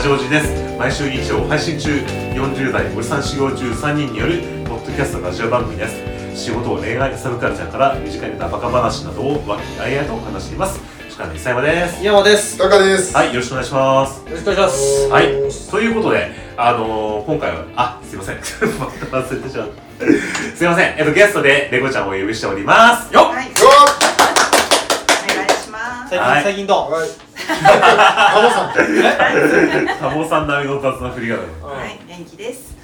[0.00, 0.78] ジオジです。
[0.78, 6.42] 毎週日曜配信中40代おじさん修行中3人によるポッドキャストラジオ番組です。
[6.42, 10.80] 仕事恋愛サブカルチャーから身近に出たバカ話などを和気あいあいと話しています。
[11.18, 12.02] 鹿野伊佐山です。
[12.02, 12.56] 山です。
[12.56, 13.14] タカです。
[13.14, 14.24] はいよろしくお願いします。
[14.24, 15.08] よろしくお願いします。
[15.10, 15.26] はい。
[15.70, 18.36] ということであのー、今回はあすいません。
[18.36, 20.06] ま た忘れてしまった。
[20.56, 20.94] すいません。
[20.96, 23.12] えっとゲストでレゴちゃんをお呼びしております。
[23.12, 23.50] よっはい、よ
[25.34, 25.99] お願いします。
[26.10, 27.08] 最近、はい最近どう、っはい。
[28.50, 28.74] さん。
[30.00, 31.42] タモさん並みの雑な振りがは
[31.86, 32.76] い、元気です。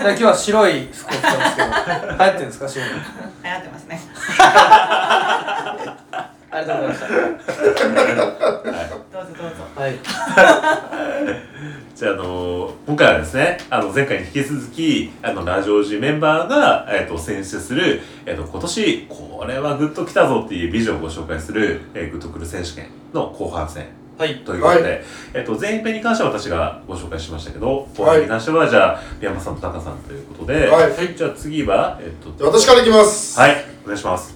[0.00, 1.68] 今日は白い服を着てますけど、
[2.16, 2.66] 流行ってるんですか？
[2.68, 2.94] 白いの。
[2.94, 3.00] 流
[3.50, 4.00] 行ってますね。
[6.52, 7.00] ありがとうございまし
[9.12, 9.54] どうぞどうぞ。
[9.76, 9.80] た。
[9.82, 9.90] はい。
[12.00, 24.38] じゃあ、あの今回はですね、あの、前回に引き続き、あの、ラジオジメンバーが、えっ、と、選出する、えっ、と、今年、これはグッときたぞっていうビジョンをご紹介する、えーグッとくる選手権の後半戦はい。
[24.38, 24.88] ということで、は
[25.34, 33.38] えっ、と、前編に関しては私がご紹介しましたけど、後半に関しては、じゃあ、宮山さんとタカさんということで、はいじゃあ次は、えっ、じゃあ私からいきます。
[33.38, 34.34] はい、お願いします。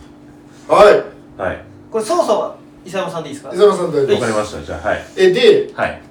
[0.69, 1.41] はい。
[1.41, 3.55] はい、これ操作は伊佐山さんでいいですか？
[3.55, 3.57] 伊。
[3.57, 4.63] 沢さん大丈夫わかりました。
[4.63, 5.05] じゃあ、はい。
[5.17, 6.03] え、で、はい。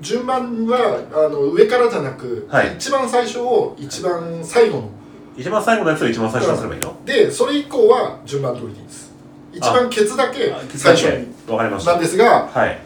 [0.00, 4.90] 順番は、あの、上からじゃなく、はい一番最初を一番最後の。
[5.36, 6.96] 一番最後のやつを一番最初にすればいいの？
[7.04, 9.12] で、それ以降は順番通りでいいです。
[9.52, 11.26] 一番ケツだけあ最初に。
[11.48, 11.92] わかりました。
[11.92, 12.78] なんですが、はい。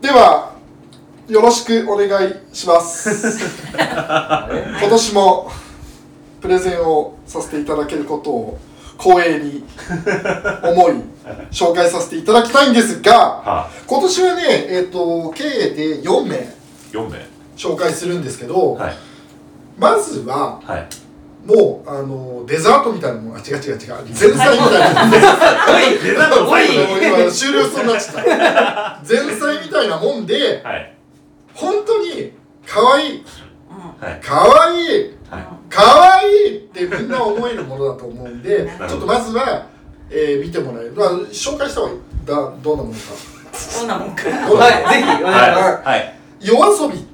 [0.00, 0.54] では、
[1.28, 3.08] よろしくお願いします。
[3.72, 5.50] 今年も
[6.42, 8.58] プレゼンをさせていただけることを
[8.98, 9.64] 光栄に
[10.62, 10.92] 思い
[11.50, 16.54] 紹介させていただきたいんですがはあ、今年はね、えっと計で4名
[16.92, 17.18] 4名。
[17.56, 18.94] 紹介するんですけど、はい。
[19.78, 20.88] まずははい。
[21.46, 30.94] もうあのデザートみたいなものあ違う違う違う前菜みたいな デザート今終了しそうになっちゃった前菜みたいなもんではい。
[31.52, 32.32] 本当に
[32.66, 33.24] 可愛い
[34.00, 34.20] はい。
[34.22, 35.46] 可愛いはい。
[35.68, 39.66] 可愛いってみんな思えるものだと思うんでちょっとまずは、
[40.10, 41.98] えー見てもらえる、まあ、紹介した方がいい。
[42.26, 42.98] だどんなものか。
[43.78, 44.28] どんなもんか。
[44.28, 45.62] はい、ぜひお願いします。
[45.62, 45.84] はい。
[45.84, 46.14] はい。
[46.40, 47.06] 夜遊び。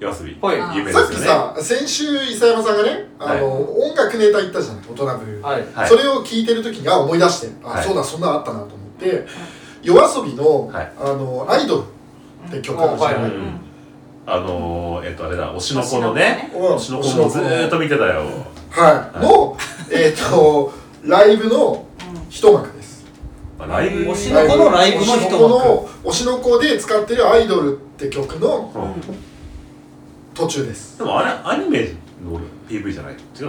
[0.00, 0.38] 夜遊び。
[0.40, 0.92] はい。
[0.92, 1.54] さっきですよね。
[1.56, 5.06] さ先週伊佐山さんがねあの、音楽ネタ言ったじゃん大人部、
[5.42, 5.64] はい。
[5.74, 5.88] はい。
[5.88, 7.48] それを聞いてる時にあ思い出して。
[7.64, 7.84] あ、はい。
[7.84, 9.26] そうだそんなのあったなと思って。
[9.82, 10.92] 夜遊びの,、はい。
[10.98, 11.82] あのアイドル
[12.48, 13.04] って曲あるじ
[14.28, 16.50] あのー、えっとあれだ、推しの子のね。
[16.52, 18.22] うん推しの子もずーっと見てたよ。
[18.70, 19.56] はい、の
[19.90, 20.72] えっ、と
[21.04, 21.86] ライブの
[22.28, 23.04] 一幕です。
[23.58, 24.10] まあライブ。
[24.12, 25.20] 推しの子のライブの一幕。
[25.24, 29.16] 推しの子の推しの子で使ってるアイドルって曲のうん。
[30.34, 30.98] 途中です。
[30.98, 32.38] でもあれ、アニメの
[32.68, 33.14] PV じゃない？
[33.14, 33.44] 違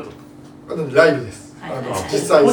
[0.93, 1.71] ライブです、はい。
[1.71, 2.51] あのはい実際が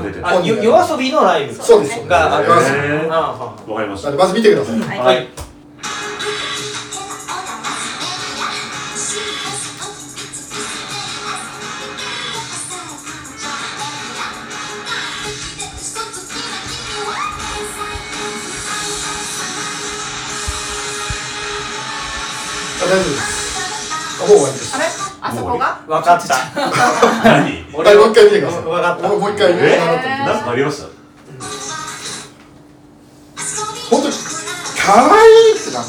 [0.00, 0.28] 出てる。
[0.28, 1.54] あ、わよ夜遊びのライブ。
[1.54, 2.08] そうですそうです。
[2.08, 2.72] があります。
[2.72, 3.32] へーあ。
[3.32, 4.10] はかりました。
[4.10, 5.49] まず見てください、はい
[22.90, 24.20] 大丈夫です。
[24.22, 24.84] あもう終わりですあれ、
[25.22, 25.80] あそこが？
[25.86, 26.34] わかった。
[27.24, 27.42] 何？
[27.42, 29.08] はいもう一回見てくださいわかった。
[29.08, 30.88] もう一回見てえあなたになんかありました？
[33.90, 34.14] 本当に
[34.78, 35.86] 可愛いってなる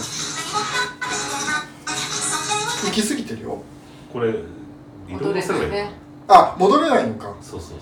[2.85, 3.61] 行き過ぎてるよ。
[4.13, 4.29] これ、
[5.09, 5.89] 移動すればいい
[6.27, 7.33] あ戻れないのか。
[7.41, 7.79] そうそうそう。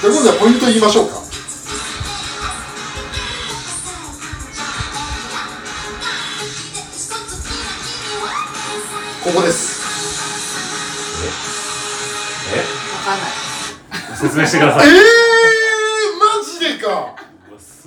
[0.00, 1.14] じゃあ今度はポイント言いましょうか
[9.28, 11.20] ここです
[12.50, 12.56] え？
[12.56, 14.16] わかんない。
[14.16, 14.88] 説明してくだえー、さい。
[14.88, 17.14] マジでか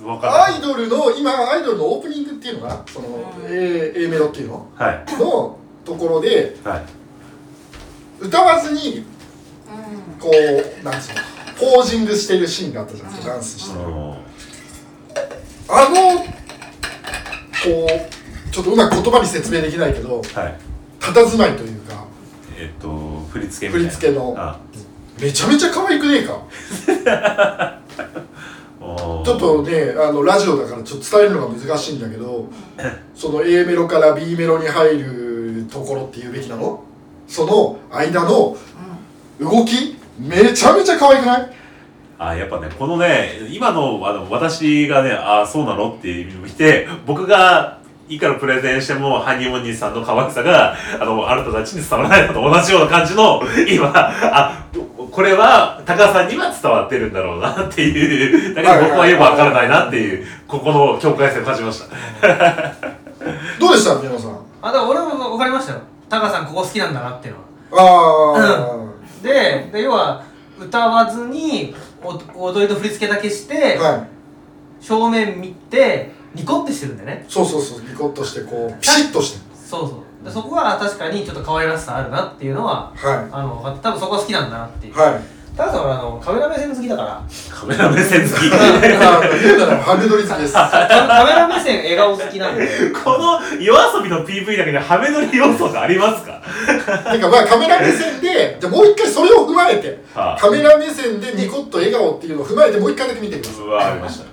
[0.06, 0.54] わかんない。
[0.54, 4.70] アイドルの今アイドルのオープニングっていうのがその、A, A メロっていうの？
[4.76, 5.04] はい。
[5.18, 6.82] のところではい。
[8.24, 9.04] 歌わずにう
[10.20, 11.20] こうなんつうの？
[11.58, 14.16] ポージングしてるシーンがあったじゃないですかダンスしてるあの
[15.68, 16.28] あのこ
[17.88, 20.71] うちょっとうまく言葉に説明できないけどはい。
[21.02, 22.04] 佇まいというか
[22.58, 23.90] えっと、振り付けみたいな。
[23.90, 24.34] 振り付けの。
[24.38, 24.58] あ。
[25.20, 27.78] めちゃめちゃ可愛くねえか？
[29.24, 32.46] ちょっとねあのラジオだからちょっと伝えるのが難しいんだけど
[33.14, 36.82] その A メロから B メロに入るところっていうべきなの？
[37.28, 38.56] その間の
[39.40, 41.50] 動きめちゃめちゃ可愛くない？
[42.18, 47.78] あやっぱねこのね今のあの私がねあそうなのって見て僕が
[48.08, 54.66] いくらプレゼンしてもハニーモニーさんの可愛さがあのあなたたちに伝わらないのと同じような感じの今あ
[55.10, 61.96] これはタカさんには伝わってるんだろうなっていうだけど僕はよくわからないなっていうここの境界線を感じました。
[63.60, 64.36] どうでした宮野さん？
[64.62, 65.78] あだから俺も分かりましたよ。
[66.08, 67.34] タカさんここ好きなんだなっていう
[67.70, 68.34] のは。
[68.34, 68.74] あ
[69.22, 70.22] あ、でで要は
[70.58, 74.06] 歌わずにお踊りと振り付けだけして、はい。
[74.84, 77.26] 正面見てニコってしてるんだよね。
[77.28, 80.24] そうそうそうニコッとしてこうピシッとしてそうそう。
[80.24, 85.20] でそこは確かにちょっと可愛らしさあるなっていうのははあの多分そこは好きなんだなっていう、いはい。
[85.56, 87.22] タカさんはあのカメラ目線好きだから。
[87.50, 88.40] カメラ目線好き。
[88.54, 90.54] あの言うならハメ撮り好きです。
[90.54, 92.68] カカメラ目線笑顔好きなんで。
[93.04, 96.40] この夜遊びの PV だけでハメ撮り要素がありますか？
[97.12, 100.02] てかまあカメラ目線でじゃあもう一回それを踏まえて。
[100.14, 104.31] はあカメラ目線でニコッと笑顔っていうのを踏まえてもう一回だけ見てくださいうわありました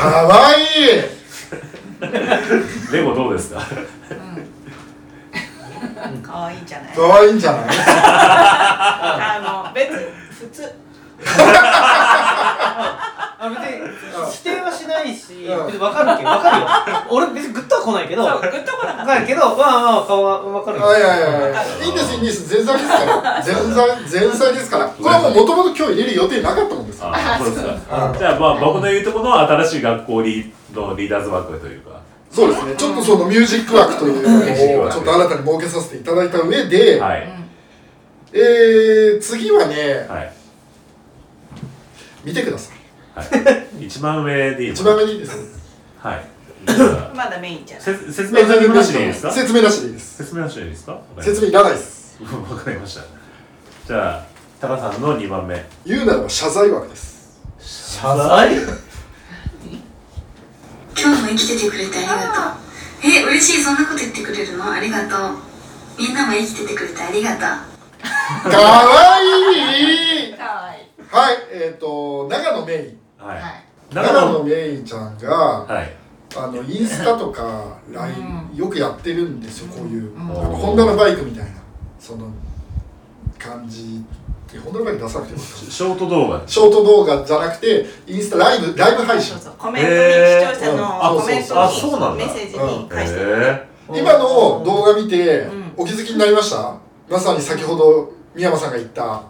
[0.00, 0.64] かわいい。
[2.92, 3.60] レゴどうですか？
[6.22, 6.94] 可愛いんじゃない？
[6.94, 7.62] かわいいんじゃない？
[7.76, 10.62] あの別普通
[13.42, 13.80] あ別に
[14.36, 15.66] 否定はしないし、うん。
[15.66, 16.68] 別に分かるけど分かるよ。
[17.08, 23.40] 俺別にグッとは来ないけどグッとこなかっかるけどまあまあ顔は分かるいやいやいやいいんですいいんです前菜ですから。
[23.40, 24.88] 前菜前菜ですから。
[24.88, 27.16] これはもうもともと今日入れる予定なかったもんですから。
[27.16, 27.48] あそう。
[27.48, 31.98] ですかあじゃあまあ僕の言うところの新しい学校リーのリーダーズ枠というか。
[32.30, 32.74] そうですね。
[32.76, 37.26] ちょっとそのミュージック枠というのをちょっと新たに設けさせていただいた上で、はい。
[38.34, 40.32] えー、次はねはい。
[42.22, 42.79] 見てください
[43.20, 43.86] はい。
[43.86, 45.36] 一番上でいい一番目にいいです
[45.98, 46.24] はい。
[46.66, 46.74] た
[47.14, 47.84] まだメインじゃない。
[47.84, 48.42] せ説明
[48.74, 49.30] なしでいいですか？
[49.32, 50.16] 説明なしでいいです。
[50.18, 51.00] 説明なしでいいですか？
[51.20, 52.18] 説明いらないです。
[52.50, 53.02] わかりました。
[53.86, 54.26] じゃあ
[54.60, 55.64] タカさんの2番目。
[55.86, 57.40] 言うならば謝罪枠です。
[57.60, 58.54] 謝罪？
[61.02, 63.10] 今日も生きててくれてありがとう。
[63.10, 64.70] え嬉しいそんなこと言ってくれるの？
[64.70, 65.38] ありがとう。
[65.98, 67.40] みんなも生きててくれてありがとう。
[68.50, 70.34] かわいい。
[70.36, 73.40] 可愛いはいえっ、ー、と長野メインはい。
[73.40, 73.64] はい。
[73.92, 75.28] 長長野野メインちゃんが
[75.64, 75.92] はい。
[76.36, 80.20] あのインスタとか LINE よくやってるんですよこういう、うん。
[80.26, 81.50] ホンダのバイクみたいな。
[81.98, 82.28] その
[83.38, 84.04] 感じ
[84.54, 85.42] えホンダのバイク出さなくても。
[85.44, 86.42] ショート動画。
[86.46, 89.34] ショート動画じゃなくてインスタライブライブ配信。
[89.34, 89.54] そうそう。
[89.58, 92.24] コメントにへー視聴者うんのコメントあそうなんだ。
[92.24, 93.42] にメッセージに返してくれて。
[93.96, 95.72] へ今の動画見てうん。
[95.76, 96.76] お気づきになりました？
[97.08, 99.22] まさに先ほど宮山さんが言った。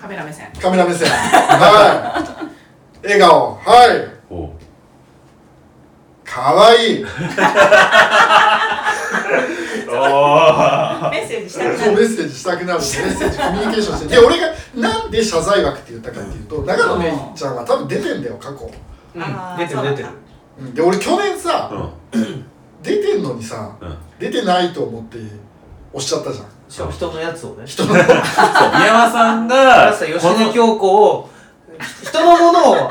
[0.00, 0.50] カメラ目線。
[0.60, 1.06] カメラ目線。
[1.12, 2.45] はい
[3.06, 3.54] 笑顔。
[3.64, 3.96] はい。
[3.96, 4.50] えお
[6.24, 7.00] かわい。
[7.00, 7.04] い
[9.88, 14.16] おメッセージしたくなそうメッるセージしたくなるメッセージコミュニケーションして。
[14.16, 18.70] で俺がなんで謝罪枠って言ったかっていうと長野めいちゃんは多分出てんだよ過去、
[19.14, 19.22] うん。
[19.22, 20.08] あー出てる出てる。
[20.60, 20.74] うん。
[20.74, 21.70] で俺去年さ
[22.12, 22.44] うん。
[22.82, 23.96] 出てんのにさうん。
[24.18, 25.18] 出てないと思って
[25.92, 26.46] 押しちゃったじゃん。
[26.68, 27.64] しかも人のやつをね。
[27.64, 28.12] 人のそう宮
[28.86, 31.30] 山さんが吉根京子を
[32.02, 32.90] 人のものを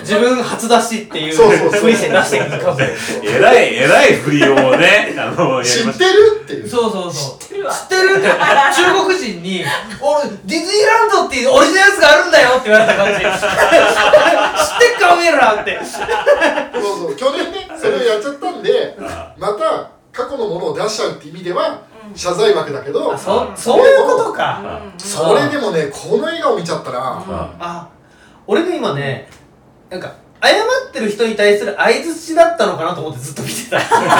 [0.00, 1.80] 自分初出しっていうそうそうそう。
[1.80, 6.68] ふりして出してくるかもえらいえらい振りをねあのや知ってるっていう。
[6.68, 7.38] そうそうそう。
[7.38, 7.72] 知ってるわ。
[7.72, 9.64] 知ってるって中国人に
[10.00, 13.14] 「俺ディズニーランドっていうオリジナルやつがあるんだよ」って言われた感じ。
[13.20, 13.34] 知って
[14.96, 15.80] っかおめえらって。
[15.82, 17.16] そうそう。
[17.16, 21.80] 去年ねそれをやっちゃったんであまた過去のものを出しちゃうって意味では
[22.14, 24.60] 謝罪枠だけどあそそういうことか。
[24.64, 27.24] あそれでもねこの笑顔見ちゃったらあ
[27.58, 27.88] あ
[28.46, 29.28] 俺ね今ね
[29.90, 33.80] なんか謝ってる人に対する相づちだったのかなと思ってずっと見てた。
[33.80, 34.10] そうこの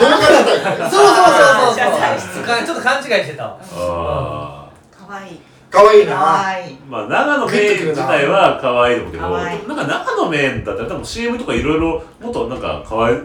[0.00, 1.76] 動画そうそうそうそう。
[1.76, 3.58] 謝罪室かちょっと勘違いしてたわ。
[3.72, 6.12] あ可愛いかわいいな。
[6.12, 6.74] 可愛い。
[6.74, 9.68] ーまあ長野メイン自体は可愛いと思うけど可愛い。
[9.68, 13.18] なんか長野メインだったら多分 CM とかいろいろもっとなんか可愛い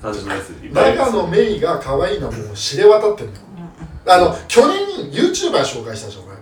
[0.00, 3.40] 感じのやついっぱいあります長野メイが可愛いのはもう知れ渡ってるのよ。
[4.06, 6.36] あの去年 YouTuber 紹介したじゃん俺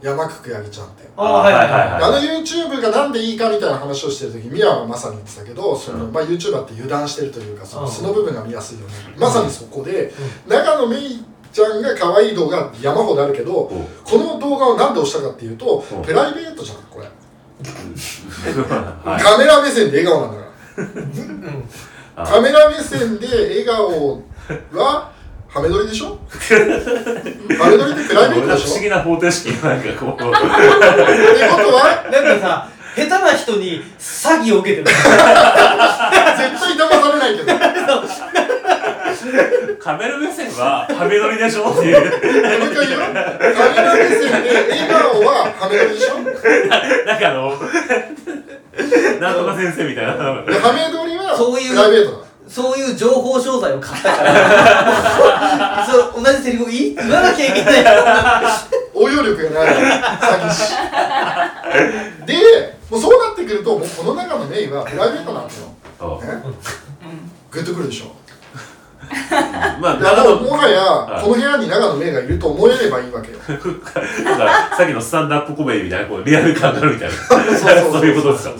[0.00, 1.72] 山久くやぎちゃんってあはいはいはい。
[2.02, 6.12] あの YouTube がなんでいいかみたいな話をしてる時ミヤはまさに言ってたけどその、うん。
[6.12, 7.90] まあ、YouTuber って油断してるというかそのうん。
[7.90, 10.12] 素の部分が見やすいよね、まさにそこで、
[10.46, 13.68] 長野めいちゃんが可愛い動画山ほどあるけどお
[14.04, 16.02] この動画をなんで押したかっていうとうん。
[16.02, 17.06] プライベートじゃんこれ、
[19.10, 19.22] はい。
[19.22, 20.48] カメラ目線で笑顔なんだから。
[22.22, 24.22] あカメラ目線で笑顔
[24.72, 25.10] は
[25.48, 26.18] ハメ撮りでしょ？
[26.28, 26.36] ハ
[27.70, 28.72] メ撮りってプライベートでしょ？
[28.74, 30.30] 思議な方程式なんかこうってこと
[31.74, 34.86] はなんかさ下手な人に詐欺を受けてる。
[34.86, 35.16] 絶対
[36.74, 37.52] 騙されないけど。
[39.78, 41.70] カメラ目線はハメ撮りでしょ？
[41.70, 42.00] っていう
[42.60, 43.20] もう一回言うよカメ
[43.82, 44.26] ラ目線で
[44.70, 46.14] 笑顔はハメ撮りでしょ？
[47.06, 47.54] なんかあの
[49.20, 50.12] なんとか先生みたいな。
[50.42, 55.86] でハメ撮りはそういうプライベートだそういう情報商材を買ったから。
[55.88, 56.94] そう同じセリフを言い？
[56.94, 57.84] 言わなきゃいけない
[58.94, 59.74] 応用力がない。
[59.74, 60.72] 詐欺師。
[62.26, 65.68] でもうそうなってくるともうこの中のメインはプライベートなんですよ、
[67.50, 68.06] グッとくるでしょ。
[69.80, 70.36] まあ長野。
[70.36, 71.22] もはやはい。
[71.22, 73.38] この部屋に長野メイがいると思えればいいわけよ。
[74.24, 77.14] なんかさっきのスタンダップコメディみたいなこうリアル感があるみたいな。
[77.58, 78.54] そう いうことですよ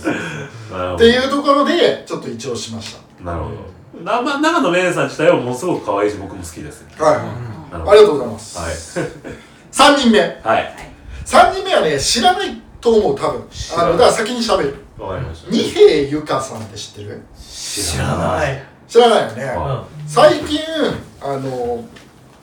[0.72, 3.56] なるほっていうところでちょっと一応しましどなるほど
[3.94, 6.84] なまあ長野めいさん自体はものすごく可愛いし僕も好きです。
[6.96, 7.90] たはい、なるほど。
[7.90, 9.08] ありがとうございます、はい。
[9.72, 10.20] 3人目。
[10.20, 10.74] はい。
[11.24, 13.48] 3人目はね知らないと思う多分。
[13.76, 14.76] あのだから先に喋る。
[14.98, 15.50] わかりました。
[15.50, 17.22] 二平ゆかさんって知ってる？
[17.36, 20.58] 知らない、知らないよね、は最近
[21.20, 21.84] あの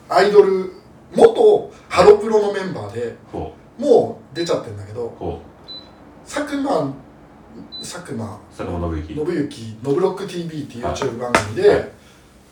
[0.08, 0.72] アイドル
[1.14, 5.42] 元ハロプロのメンバーでほもう出ちゃってるんだけどうほ
[6.26, 6.94] 佐久間
[7.82, 8.26] 佐久間。
[8.26, 9.16] う佐久間信之。
[9.16, 11.90] 信之「ノブロック TV」っていう YouTube 番組で、はい。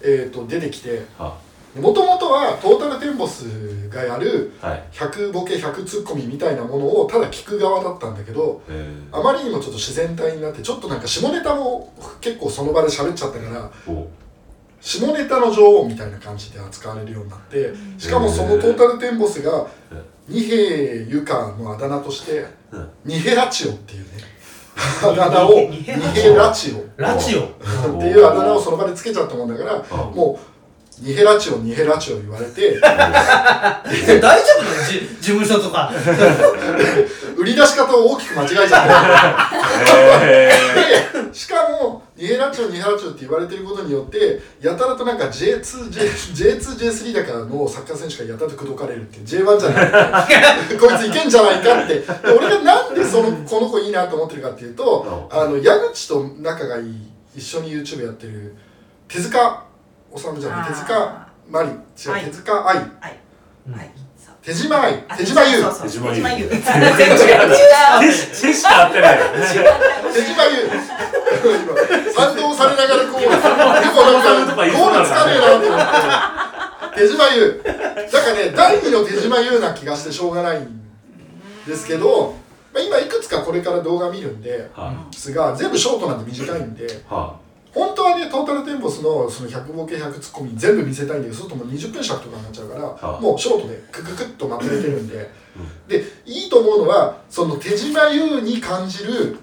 [0.05, 1.37] えー、と出てきては
[1.79, 4.83] もともとはトータルテンボスがやるはい。
[4.91, 9.17] 100ボケ100ツッコミみたいなものをただ聞く側だったんだけどえー。
[9.17, 11.91] あまりにもちょっと自然体になってちょっとなんか下ネタも
[12.21, 14.07] 結構その場で喋っちゃったからほ
[14.81, 19.65] 下ネタの女王みたいな感じで扱われるようになってしかもそのトータルテンボスが
[20.27, 20.57] 二平
[21.07, 22.89] ゆかのあだ名としてうん。
[23.05, 24.32] ニヘラチオっていうね
[24.75, 27.01] あだ名をニニヘヘラチオ。
[27.01, 27.41] ラジオ。
[27.41, 30.62] っていうあだ名をその場でつけちゃったもんだからあもう
[30.99, 32.97] ニヘラチオニヘラチオ言われて 大丈
[34.59, 34.85] 夫なの？
[34.87, 35.91] じ事務所とか。
[37.35, 40.51] 売り出し方を大きく間違えちゃえ
[41.15, 41.27] って。
[41.27, 50.77] でしかもニヘラチオニヘラチオって言われてることによってやたらとなんか J2J J2J3 だからのサッカー選手がやたらと口説かれるっていう J1 じゃない。
[50.77, 51.95] こいついけんじゃないかって。
[51.95, 56.93] で俺がなんでそのこの子いいなと思ってるかっていうとあの矢口と仲がいい
[57.35, 58.55] 一緒に YouTube やってる
[59.07, 59.63] 手塚
[60.15, 60.67] 治虫じゃないあー。
[60.69, 62.75] 手塚真理違う、はい手塚愛。
[62.77, 62.87] はい。
[63.71, 63.91] はい。
[64.43, 65.05] 手島愛。
[65.07, 65.63] あ手島優。
[65.63, 66.15] 手島優。
[66.15, 66.49] 手島優。
[66.49, 67.45] 全然違う。
[67.47, 69.19] ー、手しか合ってない。
[70.13, 70.69] 手島優。
[71.43, 77.61] 今賛同されながらこう結構なんかゴールつかねえなと思って手島優。
[77.63, 80.81] だからね第二の手島優な気がしてしょうがないん
[81.65, 82.35] ですけど、
[82.73, 86.87] まあ、今いくつかこれから動画見るんではですが全部ショートなんで短いんでい。
[87.09, 87.35] は
[87.73, 93.19] 本当はねトータルテンボスのその100ボケ100ツッコミ全部見せたいんだけどそうするともう20分尺とかになっちゃうから、はあ。
[93.19, 95.29] もうショートでクククッとまとめてるんで、
[95.87, 99.37] でいいと思うのはその手島優に感じる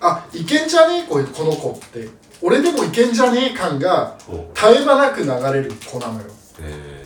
[0.00, 1.08] あいけんじゃねえ？
[1.08, 2.08] この子って。
[2.44, 3.56] 俺でもいけんじゃねえ？
[3.56, 6.26] 感が絶え間なく流れる子なのよ。
[6.60, 7.01] え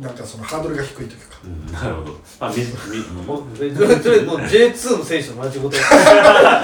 [0.00, 1.82] なんかそのハードルが低いというか。
[1.82, 2.12] なるほど。
[2.40, 5.82] まあみみもうそれそれもう J2 の選手と同じことや。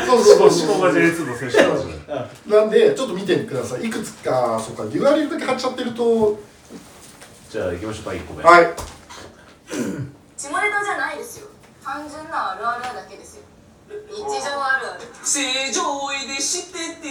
[0.06, 0.68] そうそうそうそう。
[0.70, 1.94] 思考が J2 の選手なんですね。
[2.47, 3.85] なんでちょっと見てください。
[3.85, 6.38] いくつかそうか URL だけ貼っちゃってると。
[7.50, 8.42] じゃあ行きましょうか1個目。
[8.42, 8.75] はい。
[10.37, 11.49] 下ネタじゃないですよ。
[11.85, 13.42] 単純なあるあるだけですよ。
[14.11, 15.00] 日常あるある。
[15.23, 15.82] 正常
[16.12, 17.08] 位でしてて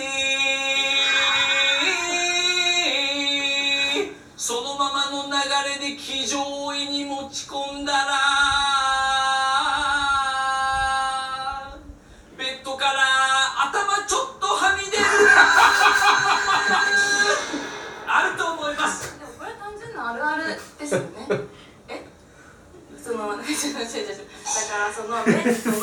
[4.39, 5.31] そのままの流
[5.81, 7.97] れで騎乗位に持ち込んだら
[12.37, 12.91] ベッドから
[13.67, 15.03] 頭ちょっとはみ出る。
[18.05, 19.17] あると思います。
[19.17, 20.43] でもこれ単純なあるある
[20.77, 21.07] ですよね。
[21.89, 22.05] え？
[23.01, 23.47] そのだから
[24.93, 25.77] そのベッドの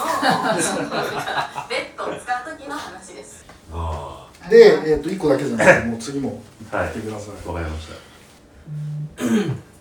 [1.68, 8.13] ベッドを使う時の話ですあで、えー、と1個だけじゃなくてもう次もあはい言ってくださいわかりました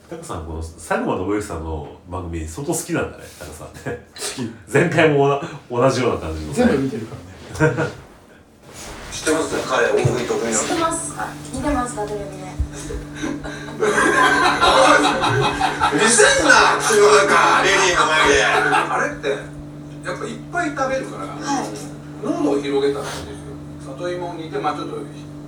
[0.09, 4.05] タカさんこの佐久間信之さんの番組相当好きなんだねタカさんね。
[4.13, 4.71] 好き。
[4.71, 6.53] 前回も同同じような感じの。
[6.53, 7.15] 全部見てるか
[7.59, 7.75] らね。
[9.13, 11.13] 知ってます彼大食い得意な知ってます。
[11.17, 12.33] あ見てましたテレビで。
[15.93, 18.43] うるせえな口の中レディーの前で。
[18.43, 21.25] あれってやっぱいっぱい食べるから、
[22.23, 23.95] 喉を広げたらいいんですよ。
[23.95, 24.97] 里芋を煮てまあちょっと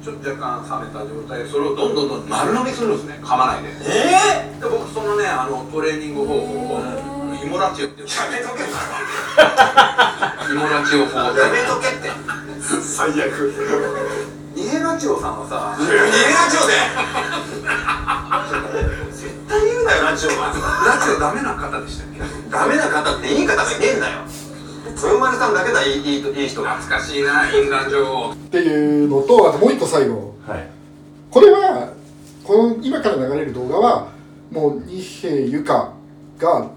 [0.05, 3.17] ちょっと若干冷めた状態でそれをどんどんどん丸飲みするんですね。
[3.25, 3.69] 噛まないで。
[3.89, 6.83] えで僕そのねあのトレーニング方法を
[7.43, 8.69] 芋ラチオってやめとけ
[10.53, 11.33] 芋ラチオ法。
[11.33, 12.13] でやめとけって。
[12.85, 13.50] 最悪。
[14.53, 16.05] ニヘラチオさんはさ逃げラ
[16.53, 16.77] ジオで。
[19.09, 20.53] 絶対言うなよラジオは。
[20.85, 22.21] ラチオダメな方でしたっけ？
[22.51, 24.21] ダメな方っていい方がいねえんだよ
[24.95, 26.75] 豊丸さんだけだいいいいいい人が。
[26.77, 30.35] 懐かしいな印鑑状っていうのとあともう一個最後。
[30.47, 30.67] はい。
[31.29, 31.93] これは
[32.43, 34.07] この今から流れる動画は
[34.51, 35.93] もう二平ゆか
[36.39, 36.69] が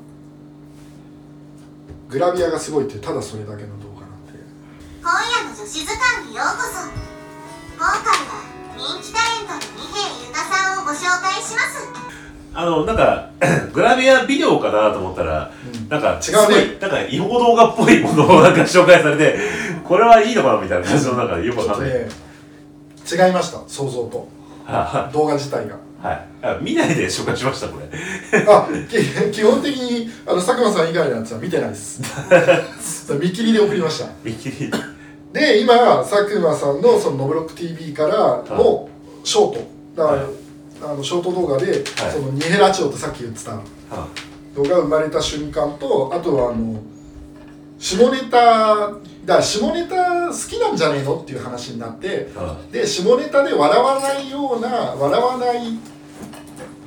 [2.09, 4.33] グラビアがすごいってただそれだけの動画なんで
[5.03, 5.11] 今
[5.45, 6.89] 夜の女子図鑑にようこそ。
[7.79, 8.43] 今回は
[8.77, 12.08] 人気タレントの二平ゆかさんをご紹介します
[12.55, 13.31] あのなんか
[13.73, 15.89] グラビアビデオかなと思ったら、うん。
[15.89, 16.79] なんか違うね。
[16.81, 19.39] なんか違法動画っぽいものをなんか紹介されて
[19.85, 22.09] これはいいのかなみたいな感じのなんかよくわかんない、ね。
[23.11, 24.29] 違いました想像と
[24.67, 27.89] は動画自体がいはいあ見ないで紹介しましたこれ
[28.47, 32.03] あき基本的にあの佐久間さん以外のやつは見てないです
[33.15, 34.71] 見切りで送りました見切り
[35.33, 35.75] で今
[36.05, 38.89] 佐久間さんのその「ノブロック TV」からの
[39.25, 40.48] ショートだから、はい
[40.83, 43.63] あのショート動画で、そのニヘラチオってさっき言ってたは
[44.55, 46.81] 動画が生まれた瞬間とあとはあの
[47.79, 55.79] 下ネタだから下ネタ好きなんじゃねえのっていう話になってはで下ネタで笑わないような笑わない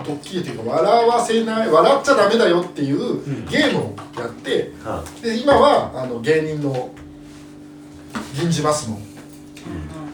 [0.05, 6.89] ドッキリというか笑わせない笑っちゃダメだよっていうゲームをやってはで今はあの芸人の
[8.33, 9.00] 銀じますの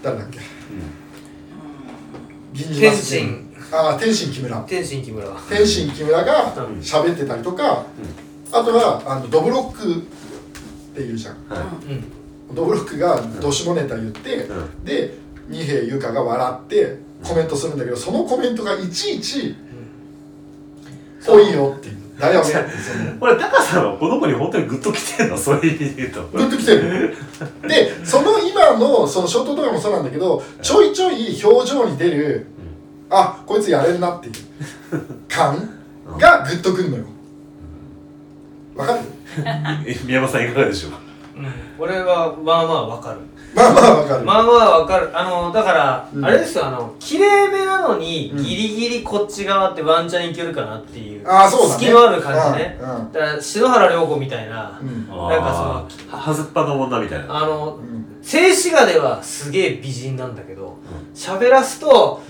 [0.03, 0.39] 誰だっけ？
[2.53, 3.15] 銀じます
[3.71, 4.57] ああ天心木村。
[4.61, 5.27] 天心木村。
[5.49, 6.79] 天心木村がうん。
[6.79, 7.85] 喋ってたりとか、
[8.51, 9.97] あとはあのドブロックっ
[10.95, 11.35] ていうじゃん。
[12.53, 14.83] ドブロックがどしもネタ言って、うん。
[14.85, 15.17] で
[15.49, 19.55] 二平優香が笑ってコメントするんだけどそのコメントがいちいち
[21.25, 25.37] 「多いよ」っていう「だよね」ってそのこれタカさんはこの子に本当にグッときてんの？
[25.37, 26.27] そういう意味で言うと。
[26.27, 27.15] グッときてる。
[27.67, 32.47] でその今のそのショート動画もそうなんだけどちょいちょい表情に出る
[33.09, 34.33] あこいつやれんなっていう。
[35.27, 35.55] 感
[36.17, 37.03] がグッとくんのよ。
[38.75, 38.99] わかる？
[39.85, 40.91] え 宮本さんいかがでしょう？
[40.91, 40.97] か
[41.37, 41.47] うん。
[41.79, 43.19] 俺はまあまあわかる。
[43.55, 45.09] まあまあわかる、まあまあわかる。
[45.13, 46.25] あのだから、うん。
[46.25, 48.43] あれですよあの綺麗めなのにうん。
[48.43, 51.73] ギリギリこっち側ってワンチャンいけるかなっていうああそうだね。
[51.73, 52.77] 隙のある感じね。
[52.81, 54.87] うんだから篠原涼子みたいな、うん。
[54.89, 57.37] うんなんかそのはずっぱの女みたいな。
[57.37, 58.05] あのうん。
[58.21, 60.77] 静止画ではすげえ美人なんだけど
[61.15, 62.21] 喋、らすと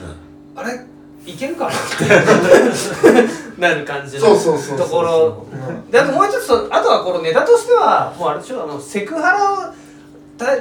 [0.58, 0.80] あれ？
[1.26, 1.72] いけるかな？
[1.72, 1.74] っ
[3.58, 4.28] てなる感じの
[4.78, 5.46] ところ。
[5.52, 8.64] うんであともう一つあとはこのネタとしてはもうあれでしょ？
[8.64, 9.74] あのセクハラ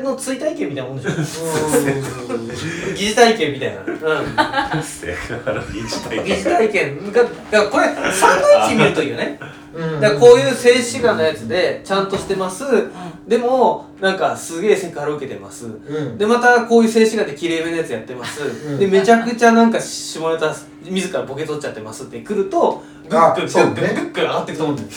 [0.02, 1.10] の追体験みたいなもんでしょ。
[2.96, 7.12] 疑似体験みたいな、うん、セクハラ認知体疑似験体験。
[7.12, 9.38] がだからこれサンドイッチ見るといいよね。
[9.74, 10.00] うん。
[10.00, 12.64] だからこういう静止画のやつでちゃんとしてます。
[13.28, 15.66] でもなんかすげえセクハラ受けてます。
[15.66, 16.18] うん。
[16.18, 18.78] でまたこういう静止画で綺麗めのやつやってます、ん。
[18.78, 22.04] でめちゃくちゃなんか下ネタ自らボケ取っちゃってます。
[22.04, 24.88] って来るとグッあグッグッグッグッ上がっていくと思うんだよ。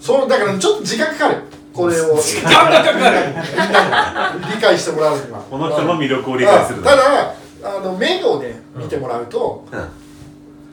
[0.00, 2.16] そうだからちょっと時間かかるこれを。
[2.16, 5.40] 時間がかかるみんなに理解してもらうには。
[5.50, 9.88] この人の魅力を理解するあただあのメガで見てもらうと、うん。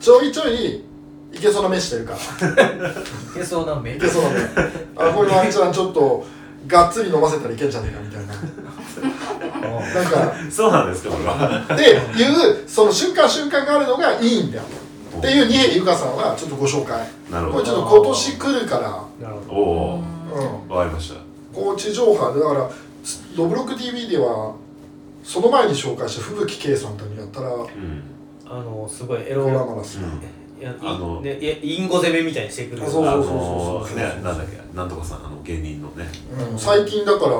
[0.00, 0.84] ちょいちょい
[1.32, 2.18] いけそうな目してるから。
[2.18, 2.20] い
[3.34, 3.96] けそうな目。
[3.96, 4.36] いけそうな目。
[4.96, 6.26] あこれワンちゃんちょっと
[6.66, 8.34] がっつり飲ませたらいけんじゃねえかみたいな。
[9.70, 10.34] なんか。
[10.50, 11.64] そうなんですかこれは。
[11.72, 11.94] ってい
[12.62, 14.64] うその瞬間瞬間があるのがいいんだよ。
[15.18, 17.08] っていう二平ゆかさんはちょっとご紹介。
[17.30, 17.52] なるほど。
[17.52, 18.80] これちょっと今年来るから。
[19.28, 19.60] なるほお
[19.96, 20.68] おうん。
[20.68, 21.20] わかりました。
[21.52, 22.70] こう地上波でだから
[23.36, 24.54] ドブロック TV では
[25.24, 28.02] その前に紹介した吹雪圭さんとやったらグうん。
[28.44, 30.20] どあのすごいエロラマラスな、うん。
[30.60, 32.82] いやあのいねいやインゴ攻めみたいにしてくる。
[32.82, 36.06] ああそうそうのーねなんだっけなんとかさんあの芸人のね。
[36.52, 36.58] うん。
[36.58, 37.36] 最近だから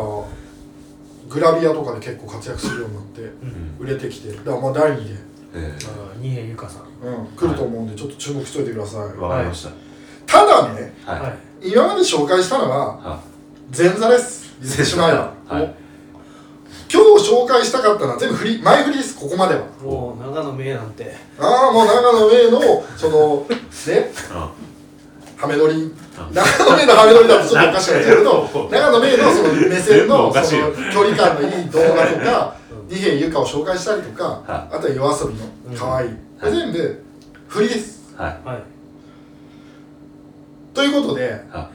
[1.28, 3.76] グラビアとかで結構活躍するようになってうん。
[3.78, 5.14] 売れてきてだからまあ第2で、
[5.54, 6.84] えあ二平ゆかさん。
[7.02, 9.70] うん、来ると思うんでちょっと注目しといてください、えわかりました。
[10.26, 13.20] ただねはいはい今まで紹介したのはは
[13.76, 14.54] 前座です。
[14.62, 15.74] 言ってしまえばはい。
[16.92, 19.16] 今日紹介したかったのは全部フリ前振りです。
[19.18, 19.62] ここまでは。
[19.82, 21.14] もう長野名なんて。
[21.38, 24.10] ああもう長野名のそのね？
[25.36, 25.94] ハメ撮り？
[26.32, 32.54] 長野名のハメ撮りだとちょっとおかしくなっちゃうけど 長野名のその目線のその距離感のいい動画とか
[32.88, 36.10] 二平ゆかを紹介したりとかはあとは夜遊びの可愛い。
[36.40, 37.02] これ全部
[37.48, 38.00] 振りです。
[38.16, 38.40] はい。
[38.44, 38.62] はい
[40.80, 41.68] ということでは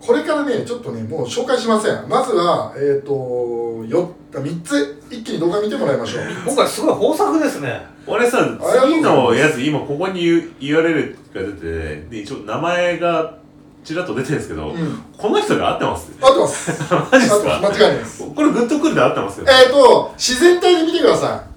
[0.00, 2.08] これからねちょっとねもう紹介しません。
[2.08, 3.12] まずはえっ、と
[3.88, 6.22] よ3つ一気に動画見てもらいましょう。
[6.46, 7.86] 今回すごい豊作ですね。
[8.06, 8.38] 俺さ
[8.86, 13.34] 次のやつ今ここに U- URL が出ててで一応名前が
[13.84, 15.02] ちらっと出てるんですけど、うん。
[15.16, 16.10] この人で合ってます？
[16.20, 16.70] 合ってます。
[17.12, 17.60] マジっすか？
[17.60, 18.22] 間違いないです。
[18.34, 19.46] これグッとくるで合ってますよ。
[19.48, 21.47] えっ、と自然体で見てください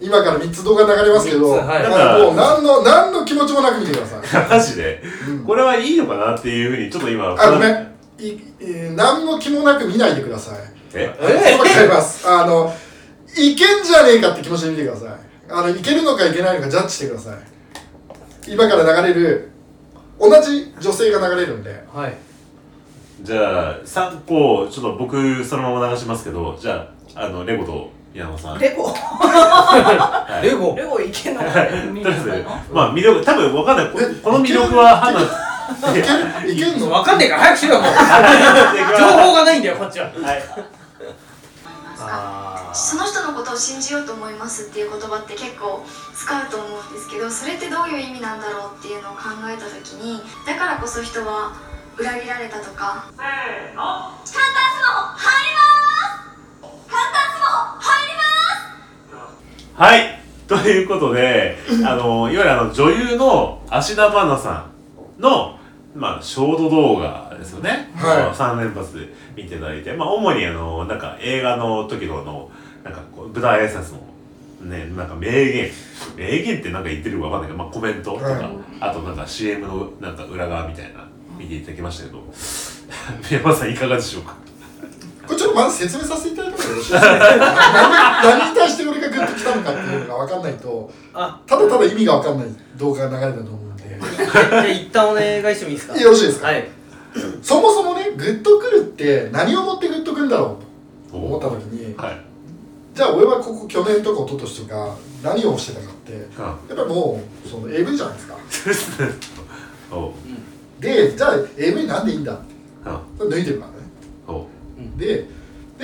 [0.00, 1.86] 今から3つ動画流れますけど、はい。
[1.86, 4.48] あのもう何の何の気持ちもなく見てください。
[4.48, 5.44] マジで、うん。
[5.44, 7.72] これはいいのかなっていうふうにちょっと今あごめん。
[8.18, 10.58] い、えー何の気もなく見ないでください。
[10.94, 11.14] え？
[11.20, 11.58] え？
[11.58, 12.28] わかります。
[12.28, 12.72] あの
[13.36, 15.10] いけんじゃねえかって気持ちで見てください。
[15.48, 17.38] あのいけるのかいけないのかジャッジしてください。
[18.48, 19.50] 今から流れる
[20.20, 21.84] 同じ女性が流れるんで。
[21.92, 22.16] はい。
[23.22, 28.58] じゃあ3個ちょっと僕そのまま流しますけどじゃああのレゴと矢野さん。
[28.58, 28.84] レゴ。
[28.88, 30.46] はい。
[30.46, 30.74] レゴ。
[30.74, 33.90] レゴいけんのとりあ見えずまあ魅力多分わかんない。
[33.90, 36.08] この魅力は判断いけ
[36.46, 36.52] る？
[36.54, 36.90] いけんの？
[36.90, 37.92] わかんねえから早くしろよもう。
[37.92, 40.06] 情報がないんだよこっちは。
[40.06, 40.14] はい。
[40.14, 40.28] 思い
[41.84, 51.56] ますああその人のことを信じようと思いますっていう言葉って結構使うと思うんですけどそれってどういう意味なんだろうっていうのを考えた時にだからこそ人は
[51.98, 53.08] 裏切られたとか。
[53.16, 55.85] 簡単スマホ入ります
[59.76, 60.18] はい。
[60.48, 64.70] ということであのいわゆるあの女優の芦田愛菜さ
[65.18, 65.58] んの
[65.94, 68.34] まあショート動画ですよね、はい。
[68.34, 68.96] 3連発
[69.36, 69.92] 見ていただいて。
[69.92, 72.50] まあ主にあのなんか映画の時のあの
[72.84, 74.00] なんかこう舞台挨拶の
[74.70, 75.70] ねなんか名言。
[76.16, 78.48] 名言ってなんか言ってるかわかんないけど、まあ、コメントとか、はい。
[78.80, 81.06] あとなんか CM のなんか裏側みたいな
[81.38, 82.22] 見ていただきましたけど。
[83.30, 84.36] 宮山さんいかがでしょうか？
[85.26, 91.40] これちょっとまず説明させていただいてもよろしいですか何何に対して俺がグッときたのかっていうのが分かんないとあ。
[91.46, 93.82] ただただ意味が分かんない動画が流れたと思うんで。
[94.16, 95.96] じゃあ一旦お願いしてもいいですか？
[95.98, 96.46] よろしいですか？
[96.48, 96.68] はい。
[97.42, 100.58] そもそもねグッとくるって何をもってグッとくるんだろ
[101.08, 102.20] うと思った時にはい。
[102.94, 106.58] じゃあ俺はここ去年とか一昨年とか何をしてたかってあ。
[106.68, 108.36] やっぱりもうその AV じゃないですか。
[110.80, 112.42] でじゃあ AV なんでいいんだって。
[112.84, 113.00] あ。
[113.18, 113.76] 脱いでるからね。
[114.98, 115.26] で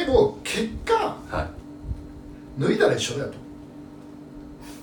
[0.05, 2.61] でも結果はい。
[2.61, 3.35] 脱いだら一緒だよと。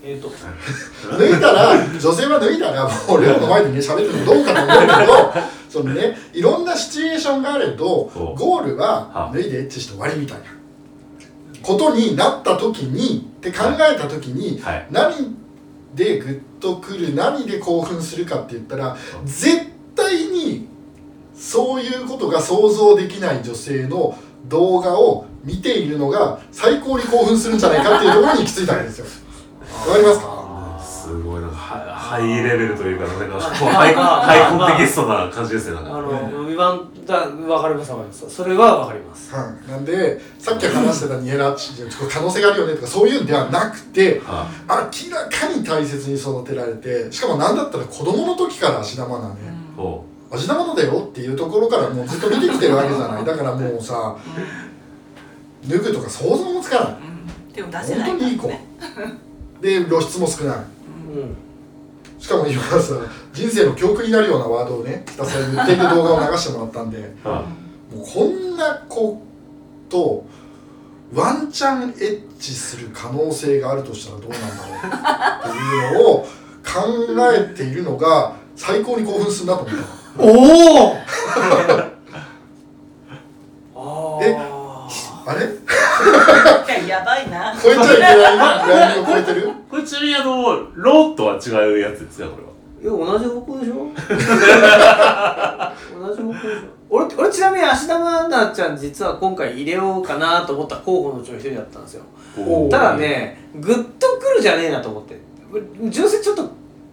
[0.04, 0.32] えっと。
[1.18, 5.34] 脱いだら女性は脱いだらもう俺らの前でね喋ってるのどうかと思うけど
[5.70, 10.44] そのねいろんなシチュエーションがあれどおゴールはは脱いでエッチして終わりみたいな。
[11.62, 14.88] ことになった時にって考えた時にはい。
[14.90, 15.36] 何
[15.94, 20.68] でグッとくる何で興奮するかって言ったら絶対に
[21.36, 29.06] そういうことが想像できない女性の動画を見ているのが最高に興奮するんじゃないかっていうところに行き着いたわけですよ。
[29.88, 30.40] わかりますか？
[30.82, 31.48] すごいな。
[31.48, 35.76] んかハハイレベルというかなんかこうハイハイコンテキストな感じですね。
[35.76, 37.16] なんかあの言わんだ
[37.54, 38.30] わかりますわかります。
[38.30, 39.34] それはわかります。
[39.34, 41.72] はい、なんでさっき話してたニエラチ
[42.12, 49.36] 可能性があるよねとかそういうんではなくては明らかに大切に育てられてしかも何だったら子供の時から芦田愛菜ね
[49.78, 49.82] う。
[49.82, 53.26] 芦田愛菜だよっていうところからもうずっと見てきてるわけじゃない。
[53.26, 54.18] だからもうさ
[55.68, 57.56] 脱ぐとか想像もつかない。
[57.56, 58.48] でも出せない本当にいい子。
[58.48, 58.66] ね
[59.62, 60.58] で露出も少ない。
[60.58, 61.36] うん。
[62.20, 62.80] しかも今さ
[63.34, 67.46] 人生の教訓になるようなワードをねひたすら言っていく動画を流してもらったんでは
[67.94, 69.22] もうこんな子
[69.90, 70.26] と
[71.14, 74.64] ワンチャンエッチする可能性があるとしたらどうなんだろ
[75.46, 80.96] うっていうのを考えているのが最高に興奮するなと思ったおお
[84.22, 84.88] えあ
[85.26, 85.40] あれ？
[86.88, 87.56] やばいな。
[87.62, 89.50] 超えちゃいけないラインを超えてる？
[89.70, 92.50] これちなみにあのローとは違うやつですかこれは。
[92.82, 93.74] いや同じ方向でしょ？
[93.76, 93.92] 同
[96.16, 96.44] じ方向でしょ？
[96.92, 102.04] 俺俺ちなみに芦田愛菜ちゃん実は今回入れようかなと思った候補のうちの一人だったんですよ。
[102.70, 105.20] ただねグッとくるじゃねえなと思って。
[105.90, 106.44] 純粋にちょっと、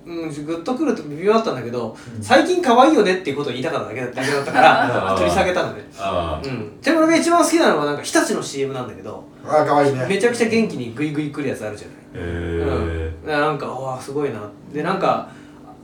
[0.07, 5.85] うん、グッとくると微妙だったんだけど、最近可愛いよねっていうことを言いたかっただけだったから 取り下げたのね。
[5.99, 6.81] あうん。
[6.81, 10.07] でも俺が一番好きなのはなんか日立の CM なんだけどああかわいいね。
[10.09, 11.97] めちゃくちゃ元気にグイグイ来るやつあるじゃない。
[12.15, 14.41] えうん、なんかわあすごいな。
[14.73, 15.29] でなんか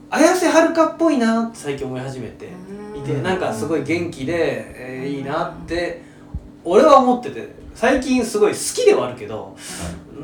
[0.08, 2.48] 綾瀬はるかっぽいなって最近思い始めて
[2.94, 6.02] いてなんかすごい元気で、えーいいなって
[6.64, 9.56] 俺は思ってて最近すごい好きではあるけど、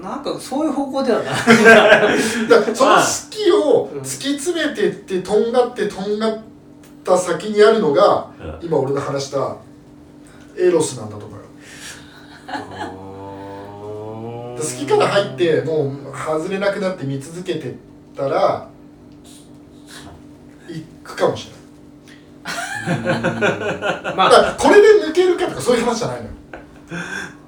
[0.03, 1.35] なんかそういう方向ではない。
[2.75, 6.41] その好きを突き詰めてってとんがってとんがっ
[7.05, 8.67] た先にあるのがうん。
[8.67, 9.57] 今俺の話した
[10.57, 11.45] エロスなんだと思うよ。
[14.59, 17.75] 好きから入ってもう外れなくなって見続けてっ
[18.17, 18.69] たら
[20.69, 21.59] 行くかもしれない。
[24.17, 26.31] まあこれで抜けるかとかそういう話じゃないのよ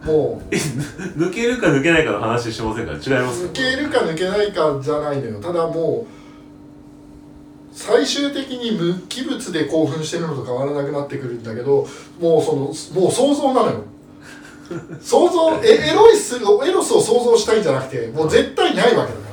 [0.05, 0.55] もう。
[0.55, 2.93] 抜けるか抜けないかの話してませんか？
[2.93, 5.41] ら違います抜けるか抜けないかじゃないのよ。
[5.41, 6.15] ただもう
[7.73, 11.87] 最終的に無機物で興奮してるのと変わらなくなってくるんだけど
[12.21, 13.85] もうそのもう想像なのよ。
[15.01, 19.25] 想像 えエロいスエロスを想像したいんじゃなくてもう絶対ないわけだか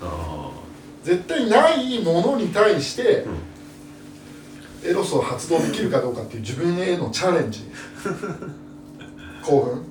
[0.00, 0.06] ら。
[0.06, 0.50] もうあ
[1.02, 3.26] 絶対ないものに対して、
[4.84, 7.60] エロスを発動できるかどうかっていう自分へのチャレンジ
[9.42, 9.82] 興奮？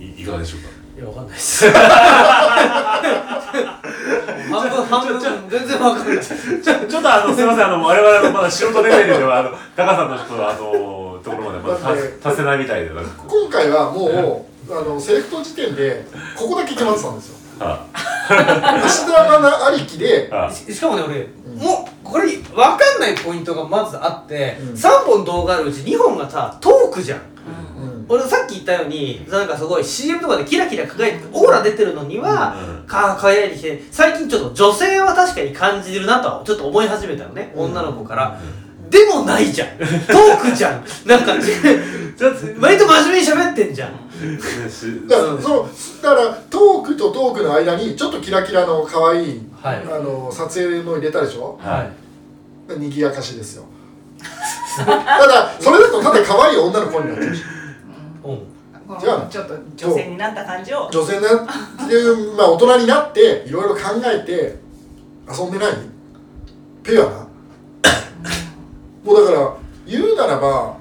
[0.00, 0.68] ーいいかがでしょうか？
[0.96, 1.70] いやわかんないです。
[2.96, 3.02] 半
[4.70, 5.20] 分半分
[5.50, 6.18] 全然わかんない。
[6.24, 6.36] ちょ
[6.86, 11.76] ちょっとあのすみませんあの我々のまだ素人レベルではあのタカさんのちょっとあのところまでまだ
[12.22, 17.86] 達せないみたいでなんか今回はもうあのセレクト時点でここだけ決まってたんですよあ。
[18.28, 20.50] 芦田愛菜ありきであ。
[20.52, 21.20] ししかもね俺、
[21.54, 24.68] もうこれ分かんないポイントがまずあって、うん。
[24.72, 27.18] 3本動画あるうち2本がさトークじゃん。
[27.18, 28.06] うん。
[28.08, 32.86] 俺さっき言ったようになんかすごい CM とかでキラキラ輝いてオーラ出てるのには、うん。
[32.86, 38.40] か輝いてきて最近ちょっと女性は確かに感じるなとはちょっと思い始めたのね、女の子から、
[38.90, 39.68] でもないじゃん。
[39.78, 40.84] トークじゃん。
[41.06, 41.34] なんか
[42.16, 43.90] ちょっと 割と真面目に喋ってんじゃん。
[43.90, 43.94] し
[45.08, 45.68] だからその
[46.02, 49.76] だからトークとトークの間にちょっとキラキラの可愛い、はい。
[49.76, 51.58] あの撮影の入れたでしょ？
[51.60, 51.90] は
[52.70, 52.72] い。
[52.78, 53.64] 賑やかしですよ。
[54.78, 57.42] ただそれだとただ可愛い女の子になっちゃうし。
[58.24, 59.00] うん。
[59.00, 60.88] じゃあちょっと女性になった感じを。
[60.90, 64.58] 女性になっていう、まあ、大人になっていろいろ考えて
[65.28, 65.72] 遊んでない？
[66.82, 67.26] ペアな？
[69.04, 70.76] もうだから言うならば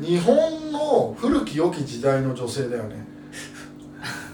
[0.00, 3.04] 日本の古き良き時代の女性だよね。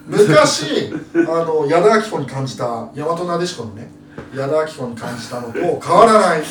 [0.07, 3.89] 昔あの矢田亜希子に感じた大和なでしこのね
[4.35, 6.43] 矢田亜希子に感じたのと変わらない。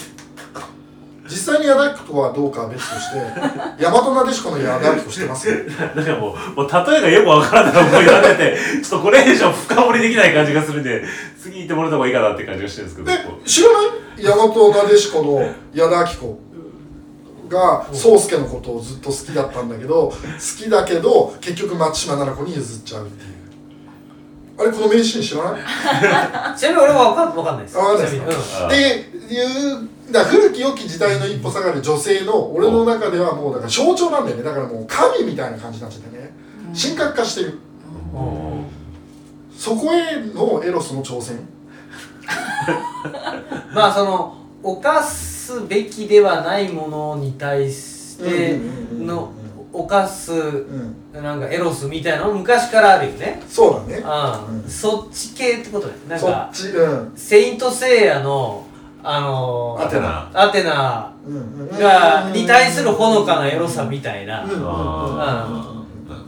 [1.28, 3.20] 実際に矢田亜希子はどうかは別として
[3.84, 5.48] 大和なでしこの矢田亜希子知ってます
[5.96, 11.04] なんかもうもう例えがよくわからない思いになっててちょっとこれ以上深掘りできない感じがするんで
[11.40, 13.36] 次行ってもらった方がいいかなって感じがしてるんですけど。
[13.40, 14.26] で知らない？
[14.26, 15.40] 大和なでしこの
[15.74, 16.40] 矢田亜希子
[17.50, 20.14] が宗介のことをずっと好きだったんだけど好
[20.58, 23.40] きだけど結局松島菜々子に譲っちゃうっていう。
[24.60, 25.62] あれこの名シーン知らない？
[26.60, 27.78] ちなみに俺は分かん分かんないです。
[27.78, 28.36] あわかんないですちなみに。
[28.36, 28.64] うん。
[28.64, 34.44] あっていうだ古き良き時代の一歩下がる女性の俺の中ではもうだから象徴なんだよね。
[34.44, 36.34] だからもう神みたいな感じになっちゃってね。
[36.80, 37.60] 神格化してる。
[38.14, 38.66] うん。
[39.58, 41.40] そこへのエロスの挑戦。
[43.74, 45.29] まあその犯す
[45.68, 48.60] べきではないものに対して
[48.98, 49.32] の
[49.72, 53.42] 犯すうんなんかエロスみたいなの昔からあるよね。
[53.48, 54.02] そうだね。
[54.06, 54.70] ああ、うん。
[54.70, 55.94] そっち系ってことね。
[56.08, 57.12] なんそかっちうん。
[57.16, 58.66] セイントセイヤの
[59.04, 60.30] あのアテナ。
[60.34, 61.14] アテナ。
[61.80, 65.66] がに対するほのかなエロさみたいな、うんうんうんあ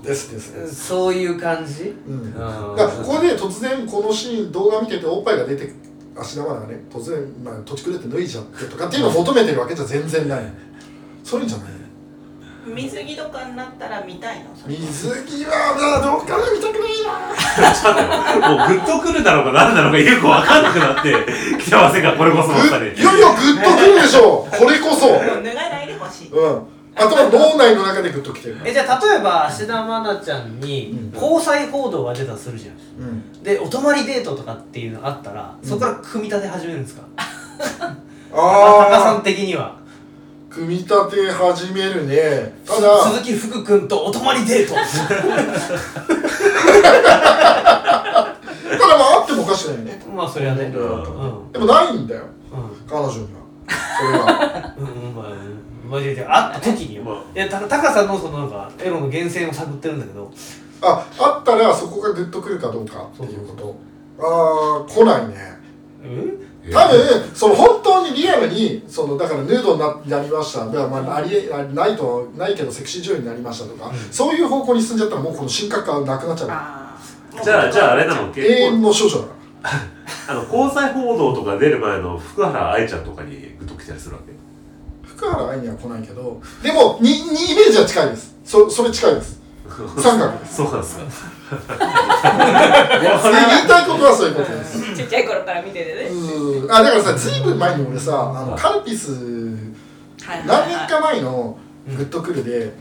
[0.03, 2.21] ですですそういう感じ、うん。
[2.21, 2.33] うん。
[2.75, 5.71] だからここで突然このシーン動画見てておっぱいが出て
[6.15, 10.43] 足玉がね突然、まあ、土地狂って脱いじゃってとかっていうのを求めてるわけじゃ全然ない。
[11.23, 11.67] そういうんじゃない。
[12.63, 14.49] 水着とかになったら見たいの？
[14.67, 17.01] 水着はまあどっから見たくない
[18.39, 18.49] な。
[18.49, 21.13] もうグッとくるだろうか何なのかよくわかんなくなって
[21.59, 22.13] きてませんか？
[22.15, 24.47] これこそいやいやグッとくるでしょ。
[24.51, 25.07] これこそ。
[25.07, 26.27] 脱がないでほしい。
[26.29, 26.61] うん
[26.95, 28.57] あとは脳内の中でグッときてる。
[28.65, 31.11] えじゃあ例えば芦田愛菜ちゃんにうん。
[31.19, 32.75] 交際報道が出たとするじゃん。
[33.07, 33.43] うん。
[33.43, 37.03] でお泊まりデートとかっていうのあったら、そこから組み立て始めるんですか？
[37.57, 37.65] タ
[38.35, 39.77] カさあん的には。
[39.77, 39.81] あ
[40.49, 42.53] 組み立て始めるね。
[42.65, 44.73] ただ鈴木福君とお泊まりデート。
[44.75, 44.87] ただ
[48.97, 50.03] まああってもおかしくないよね。
[50.13, 50.65] まあそれはね。
[50.65, 51.43] うん。
[51.43, 51.51] うん。
[51.53, 52.23] でもないんだよ。
[52.51, 52.59] うん。
[52.89, 53.39] 彼女には。
[53.97, 54.91] それが うんうん
[55.91, 56.95] まあマジで会った時に。
[56.95, 57.15] よまあ。
[57.35, 60.31] いやたタカさんのそのなんかエロの源泉を探ってるんだけど。
[60.83, 63.75] ああったらそこがグッとくるかどうかっていうこと。
[64.19, 65.35] ああ来ないね。
[66.03, 70.65] うん多分その本当にリアルにそのだからヌードにななりました。
[70.67, 76.97] だからまあありえあないとないけどセクシー女優になりましたとか、そういう方向に進んじゃったらもうこの神格化はなくなっちゃ
[77.41, 77.43] う。
[77.43, 79.31] じゃあじゃああれなの結永遠構の少女だか
[80.27, 84.31] あの交際報道とか出る前の福原愛ちゃんとかにグッと来たりするわけ？
[84.31, 84.37] ら
[85.21, 88.35] 福原愛には来ないけどでもににイメージは近いです。
[88.43, 89.39] そそれ近いです。
[90.01, 90.55] 三角です。
[90.55, 91.03] そうなんですか。
[92.21, 94.81] で言いたいことはそういうことです。
[94.97, 96.01] ちっちゃい頃から見ててね。
[96.09, 96.71] うん。
[96.71, 101.55] あだからさずいぶん前に俺さあのカルピスはい何年か前の
[101.95, 102.73] グッとくるで、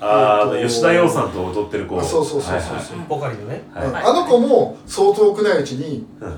[0.00, 2.00] あーあのえっと吉田羊さんと踊ってる子。
[2.00, 3.86] あそうそうそうそうはいはいポカリのねはい。
[3.86, 3.96] うん。
[3.96, 6.34] あの子も相当くないうちにうん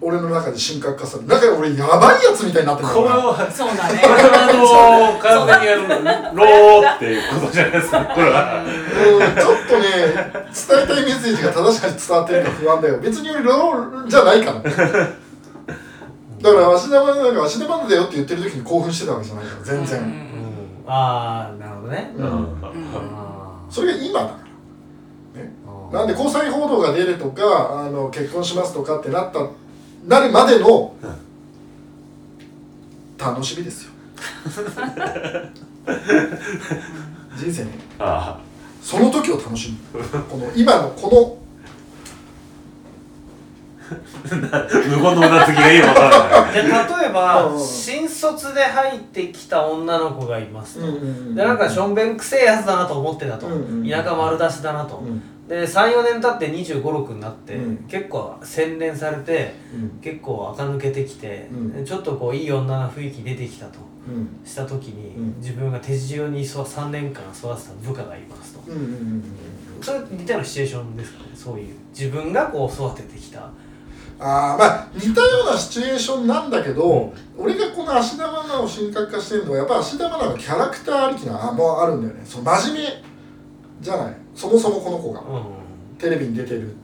[0.00, 1.28] 俺の中で神格化される。
[1.28, 3.98] だから俺やばいやつみたいになってるこれはそうだね。
[4.02, 8.62] これはあの完全にあのローっていうことじゃないですかこれは。
[8.62, 8.70] うん
[9.34, 9.88] ちょっとね
[10.52, 12.98] 伝えたいメッセージが正しく伝わってるか不安だよ。
[13.00, 14.60] 別に俺ローじゃないから。
[14.60, 14.70] だ
[16.52, 20.84] から芦田愛菜が芦田愛菜だよって言ってる時に興奮してたわけじゃないから全然、うん。
[20.86, 22.12] ああなるほどね。
[22.16, 22.24] うん。
[22.24, 24.38] うんあそれが今だから。
[25.90, 29.40] ーなんで交際報道が出るとかあの結婚しますとかってなった
[30.06, 30.94] なるまでの
[33.18, 33.90] 楽しみですよ。
[37.36, 38.38] 人生ねあ。
[38.82, 40.02] その時を楽しむ。
[40.30, 41.45] この今のこの
[44.26, 46.54] 無言のうなずきがいいのからない。
[46.54, 55.22] で例えばうん新卒で入ってきた女の子がいますと、うんうんうんでなんかしょんべんくせえやつだなと思ってたと、うんうん田舎丸出しだなと、うん。
[55.48, 57.76] で34年経って2 5 6になって、うん。
[57.88, 60.00] 結構洗練されてうん。
[60.00, 61.84] 結構垢抜けてきて、うん。
[61.84, 64.28] ちょっとこういい女の雰囲気出てきたとうん。
[64.44, 65.34] した時に、うん。
[65.38, 69.22] 自分が手塩にそ3年間育てた部下がいますと、うんうんうん。
[69.80, 71.30] それ似たようなシチュエーションですかね。
[71.34, 71.74] そういう。
[71.90, 73.50] 自分がこう育ててきた
[74.18, 82.22] ああまあ似たようなシチュエーションなんだけど、俺がこの芦田愛菜を神格化してるのはやっぱ芦田愛菜のキャラクターありきなあもうあるんだよね。
[82.24, 83.02] そう真面目
[83.80, 84.16] じゃない。
[84.34, 85.20] そもそもこの子が。
[85.20, 85.22] う
[85.98, 86.74] テレビに出てる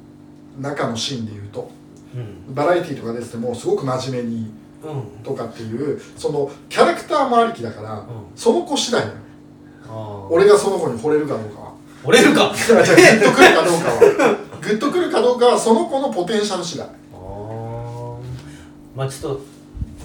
[0.60, 1.70] 中のシーンで言うと。
[2.14, 2.18] ん
[2.48, 2.54] うん。
[2.54, 4.50] バラエティーとか出ててもすごく真面目に
[4.82, 5.22] うん。
[5.24, 8.06] とかっていうそのキャラクターもありきだから、ん。
[8.36, 9.14] その子次第だよ
[9.88, 10.26] あー。
[10.28, 11.72] 俺がその子に惚れるかどうかは。
[12.04, 12.50] 折れるか。
[12.52, 14.36] グッとくるかどうかは。
[14.60, 16.86] グッとくるかどうかはその子のポテンシャル次第
[18.94, 19.40] まあちょっと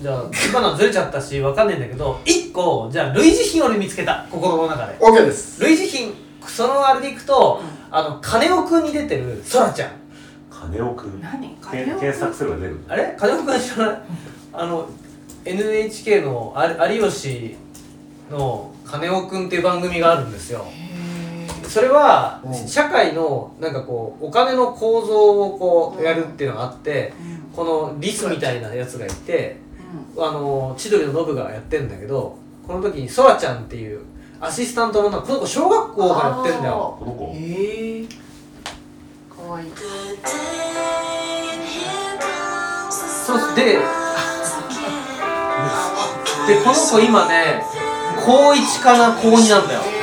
[0.01, 4.25] じゃあ今のはずれちゃったしわかんないんだけど一個じゃあ類似品俺見つけた。
[4.31, 4.95] 心の中で。
[4.99, 5.61] OK です。
[5.63, 6.13] 類似品
[6.45, 9.91] そのあれでいくと、あの金尾くんに出てるそらちゃん。
[10.49, 11.49] 金尾くん何？
[11.71, 13.15] け検索すれば出るあれ？
[13.19, 14.01] 金尾くん知らない？
[14.53, 14.89] あの
[15.45, 17.55] NHK のあ有吉
[18.31, 20.65] の金尾くんっていう番組があるんですよ
[21.67, 22.53] それはうん。
[22.67, 27.13] 社会のなんかこうお金の構造をこうやるっていうのがあって
[27.55, 29.57] このリスみたいなやつがいて
[30.17, 34.01] あの千鳥のノブがやってんだけどこの時にそらちゃんっていう
[34.39, 36.97] アシスタントの女この子小学校からやってんだよ。
[36.99, 37.33] この子。
[37.33, 38.05] へえ
[39.35, 39.71] かわいい。
[43.25, 43.63] そうで
[46.47, 47.61] でこの子今ね
[48.25, 49.96] 高1かな高2なんだよ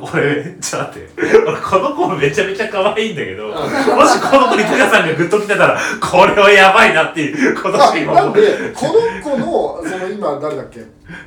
[0.00, 1.08] 俺ちょっと待って。
[1.46, 8.92] 俺この子めちゃめちゃ可愛いんだけど、もしこの子にタカさんがグッと来てたらこれはやばいなっていう今あ年今なんでこの
[9.22, 10.80] 子のその今誰だっけ？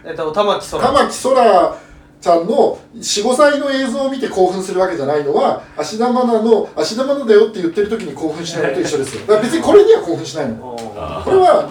[0.05, 1.77] えっと玉木そら玉木そら
[2.19, 9.21] ちゃんの45歳の映像を見て興奮するわけじゃないのは芦田愛菜の芦田愛菜だよって言ってる時に興奮しないのと一緒ですよ。
[9.21, 10.75] だから別にこれには興奮しないの。
[10.95, 11.69] あこれは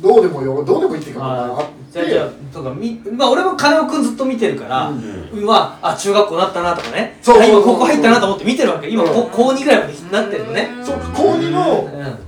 [0.00, 1.72] どうでもよどうでもいいっていうかまあああって。
[1.92, 5.46] じゃあじゃあとかみまあ俺も金尾くんずっと見てるから、ううん。
[5.46, 7.18] わあ中学校なったなとかね。
[7.20, 8.88] そうそうそうあ今ここ入ったなと思って見てるわけ。
[8.88, 9.10] 今うん。
[9.12, 12.18] こ高2ぐらいまでなってるのね、そう高2のう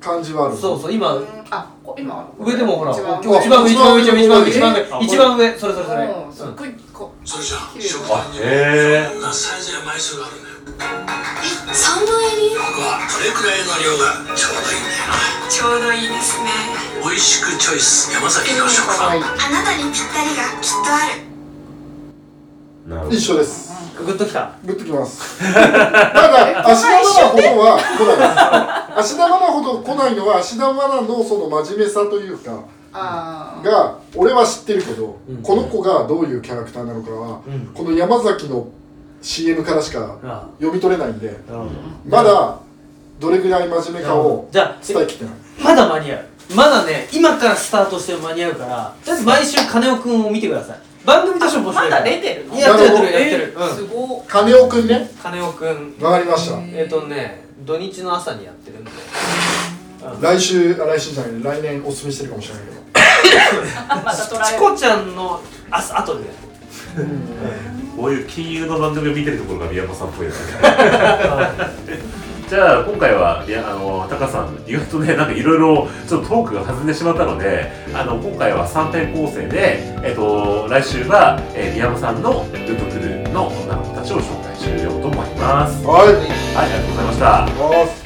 [0.00, 0.54] 感じはある。
[0.54, 1.18] ん、そうそう今
[1.50, 4.50] あこ今上でもほら一番一番上一番上一番上。
[4.50, 4.88] 一番上一番え？
[4.90, 10.53] 上一番上それそれそれ、うんすっごいこそれじゃあ綺麗食あパンにへこんなサイズや枚数があるんだよ
[11.72, 16.50] そんなに僕はこれくらいの量がちょうどいいんだよなちょうどいいですね。
[17.02, 19.18] 美味しくチョイス山崎の食パン。
[19.18, 21.06] あなたにぴったりがきっとあ
[23.08, 23.14] る。
[23.14, 23.72] 一緒です。
[23.96, 24.52] グッときた。
[24.64, 25.38] グッときます。
[25.40, 28.98] ただ芦田愛菜ほどは来ない。
[29.00, 35.42] 芦田愛菜ほど来ないのは芦田愛菜のその真面目さというかが俺は知ってるけど、うん。
[35.42, 37.70] この子がどういうキャラクターなのかは、うん。
[37.74, 38.66] この山崎の
[39.24, 41.34] CM からしかあ読み取れないんで
[42.06, 42.58] まだ
[43.18, 45.34] どれぐらい真面目かをじゃあ伝えきってない。
[45.62, 46.24] まだ間に合う。
[46.54, 50.78] まだね今からスタートしても間に合うからとりあえず毎週金尾くんを見てください。
[51.06, 52.02] 番組としても面白いから。
[52.04, 52.56] まだ出てるの？
[52.58, 53.04] やってるやってる。
[53.04, 55.10] やってえる、ーすうん、ごい金尾くんね？
[55.22, 55.94] 金尾くん。
[56.02, 56.58] わかりました。
[56.60, 58.90] えっ、とね土日の朝にやってるんで。
[60.20, 62.74] 来週あ来週じゃない来年おすすめしてるかもしれないけど。
[64.44, 66.30] チコちゃんの朝後でや
[67.96, 70.62] こういう金融の番組を見てるところが宮本さんっぽいですね
[72.48, 85.84] じゃあ今回はいやあのタカさん意外とねなんかいろいろちょっとトークが弾んでしまったのであの今回は3編構成で、えっと来週は、えー宮本さんのグッとくるの女の子たちを紹介しようと思います。
[85.84, 86.24] はいはい、
[86.56, 88.03] ありがとうございました。